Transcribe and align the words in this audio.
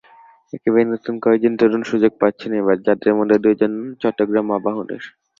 একেবারেই 0.53 0.91
নতুন 0.93 1.15
কয়েকজন 1.23 1.53
তরুণ 1.59 1.81
সুযোগ 1.83 2.11
পাচ্ছেন 2.21 2.51
এবার, 2.61 2.77
যাঁদের 2.85 3.13
মধ্যে 3.19 3.37
দুজন 3.45 3.71
চট্টগ্রাম 4.01 4.47
আবাহনীর। 4.51 5.03